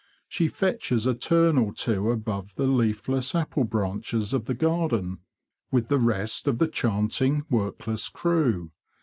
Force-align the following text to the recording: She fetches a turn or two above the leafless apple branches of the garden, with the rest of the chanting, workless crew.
She 0.27 0.47
fetches 0.47 1.05
a 1.05 1.13
turn 1.13 1.59
or 1.59 1.71
two 1.71 2.09
above 2.09 2.55
the 2.55 2.65
leafless 2.65 3.35
apple 3.35 3.65
branches 3.65 4.33
of 4.33 4.45
the 4.45 4.55
garden, 4.55 5.19
with 5.69 5.89
the 5.89 5.99
rest 5.99 6.47
of 6.47 6.57
the 6.57 6.67
chanting, 6.67 7.45
workless 7.51 8.09
crew. 8.09 8.71